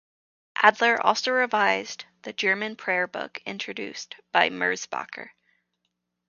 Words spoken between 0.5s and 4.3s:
Adler also revised the German prayer book introduced